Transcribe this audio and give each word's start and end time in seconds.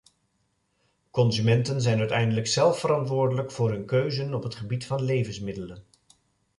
Consumenten 1.11 1.81
zijn 1.81 1.99
uiteindelijk 1.99 2.47
zelf 2.47 2.79
verantwoordelijk 2.79 3.51
voor 3.51 3.69
hun 3.71 3.85
keuzen 3.85 4.33
op 4.33 4.43
het 4.43 4.55
gebied 4.55 4.85
van 4.85 5.01
levensmiddelen. 5.03 5.83